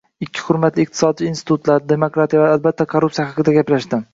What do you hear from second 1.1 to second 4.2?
institutlar, demokratiya va, albatta, korruptsiya haqida gaplashdi